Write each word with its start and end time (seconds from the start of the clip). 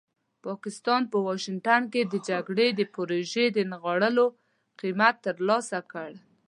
پاکستان 0.45 1.01
په 1.11 1.17
واشنګټن 1.25 1.81
کې 1.93 2.01
د 2.05 2.15
جګړې 2.29 2.67
د 2.73 2.81
پروژې 2.93 3.45
د 3.51 3.57
نغاړلو 3.71 4.25
قیمت 4.79 5.15
ترلاسه 5.27 5.79
کړ. 5.91 6.09